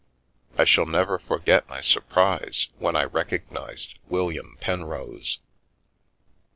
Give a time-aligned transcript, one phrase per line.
[0.57, 5.37] I shall never forget my surprise when I recognised William Penrose.